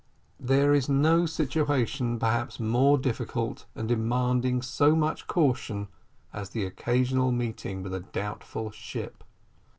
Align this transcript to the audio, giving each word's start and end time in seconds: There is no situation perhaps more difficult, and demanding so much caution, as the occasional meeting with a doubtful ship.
There 0.39 0.73
is 0.73 0.89
no 0.89 1.27
situation 1.27 2.17
perhaps 2.17 2.59
more 2.59 2.97
difficult, 2.97 3.67
and 3.75 3.87
demanding 3.87 4.63
so 4.63 4.95
much 4.95 5.27
caution, 5.27 5.89
as 6.33 6.49
the 6.49 6.65
occasional 6.65 7.31
meeting 7.31 7.83
with 7.83 7.93
a 7.93 7.99
doubtful 7.99 8.71
ship. 8.71 9.23